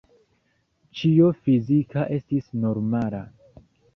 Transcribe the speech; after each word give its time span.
Ĉio 1.01 1.27
fizika 1.41 2.05
estis 2.17 2.49
normala. 2.65 3.23